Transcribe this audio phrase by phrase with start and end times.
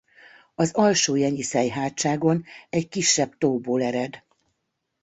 [0.55, 4.23] Az Alsó-Jenyiszej-hátságon egy kisebb tóból ered.